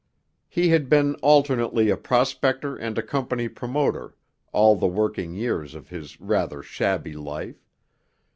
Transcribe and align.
He 0.49 0.69
had 0.69 0.89
been 0.89 1.13
alternately 1.21 1.91
a 1.91 1.95
prospector 1.95 2.75
and 2.75 2.97
a 2.97 3.03
company 3.03 3.47
promoter 3.47 4.15
all 4.51 4.75
the 4.75 4.87
working 4.87 5.35
years 5.35 5.75
of 5.75 5.89
his 5.89 6.19
rather 6.19 6.63
shabby 6.63 7.13
life. 7.13 7.69